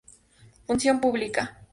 [0.65, 1.43] Función pública